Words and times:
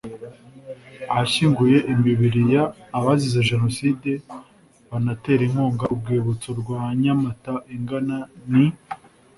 ahashyinguye 1.11 1.77
imibiri 1.93 2.41
y 2.53 2.57
abazize 2.97 3.39
Jenoside 3.49 4.09
banatera 4.89 5.41
inkunga 5.47 5.83
urwibutso 5.93 6.49
rwa 6.61 6.81
Nyamata 7.01 7.53
ingana 7.75 8.17
ni 8.51 8.65